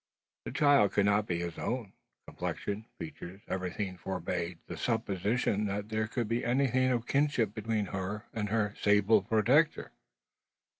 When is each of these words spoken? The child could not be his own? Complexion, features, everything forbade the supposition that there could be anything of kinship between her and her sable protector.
The 0.45 0.51
child 0.51 0.93
could 0.93 1.05
not 1.05 1.27
be 1.27 1.37
his 1.41 1.59
own? 1.59 1.93
Complexion, 2.25 2.87
features, 2.97 3.39
everything 3.47 3.99
forbade 3.99 4.57
the 4.65 4.75
supposition 4.75 5.67
that 5.67 5.89
there 5.89 6.07
could 6.07 6.27
be 6.27 6.43
anything 6.43 6.89
of 6.91 7.05
kinship 7.05 7.53
between 7.53 7.85
her 7.93 8.25
and 8.33 8.49
her 8.49 8.73
sable 8.81 9.21
protector. 9.21 9.91